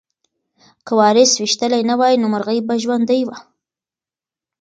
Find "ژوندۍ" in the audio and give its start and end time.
2.83-3.21